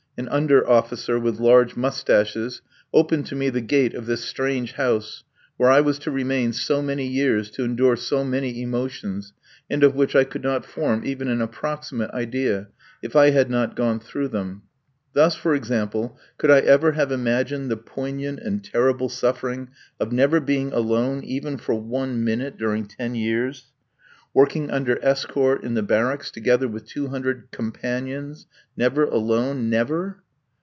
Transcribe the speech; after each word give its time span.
An 0.17 0.27
under 0.29 0.69
officer 0.69 1.17
with 1.17 1.39
large 1.39 1.75
moustaches 1.75 2.61
opened 2.93 3.25
to 3.27 3.35
me 3.35 3.49
the 3.49 3.59
gate 3.61 3.95
of 3.95 4.05
this 4.05 4.23
strange 4.23 4.73
house, 4.73 5.23
where 5.57 5.71
I 5.71 5.81
was 5.81 5.97
to 5.99 6.11
remain 6.11 6.53
so 6.53 6.79
many 6.79 7.07
years, 7.07 7.49
to 7.51 7.63
endure 7.63 7.95
so 7.95 8.23
many 8.23 8.61
emotions, 8.61 9.33
and 9.67 9.83
of 9.83 9.95
which 9.95 10.15
I 10.15 10.23
could 10.25 10.43
not 10.43 10.63
form 10.63 11.03
even 11.05 11.27
an 11.27 11.41
approximate 11.41 12.11
idea, 12.11 12.67
if 13.01 13.15
I 13.15 13.31
had 13.31 13.49
not 13.49 13.75
gone 13.75 13.99
through 13.99 14.27
them. 14.27 14.61
Thus, 15.13 15.35
for 15.35 15.55
example, 15.55 16.19
could 16.37 16.51
I 16.51 16.59
ever 16.59 16.91
have 16.91 17.11
imagined 17.11 17.71
the 17.71 17.77
poignant 17.77 18.41
and 18.41 18.63
terrible 18.63 19.09
suffering 19.09 19.69
of 19.99 20.11
never 20.11 20.39
being 20.39 20.71
alone 20.71 21.23
even 21.23 21.57
for 21.57 21.73
one 21.73 22.21
minute 22.23 22.57
during 22.59 22.85
ten 22.85 23.15
years? 23.15 23.71
Working 24.33 24.71
under 24.71 24.97
escort 25.03 25.61
in 25.65 25.73
the 25.73 25.83
barracks 25.83 26.31
together 26.31 26.65
with 26.65 26.85
two 26.85 27.09
hundred 27.09 27.51
"companions;" 27.51 28.47
never 28.77 29.03
alone, 29.03 29.69
never! 29.69 30.23